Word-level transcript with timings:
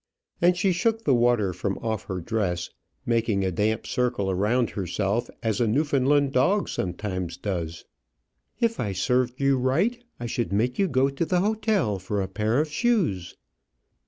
And 0.41 0.57
she 0.57 0.71
shook 0.71 1.03
the 1.03 1.13
water 1.13 1.53
from 1.53 1.77
off 1.77 2.05
her 2.05 2.19
dress, 2.19 2.71
making 3.05 3.45
a 3.45 3.51
damp 3.51 3.85
circle 3.85 4.31
around 4.31 4.71
herself 4.71 5.29
as 5.43 5.61
a 5.61 5.67
Newfoundland 5.67 6.31
dog 6.31 6.69
sometimes 6.69 7.37
does. 7.37 7.85
"If 8.59 8.79
I 8.79 8.93
served 8.93 9.39
you 9.39 9.59
right, 9.59 10.03
I 10.19 10.25
should 10.25 10.51
make 10.51 10.79
you 10.79 10.87
go 10.87 11.09
to 11.11 11.23
the 11.23 11.41
hotel 11.41 11.99
for 11.99 12.19
a 12.19 12.27
pair 12.27 12.59
of 12.59 12.67
shoes." 12.71 13.37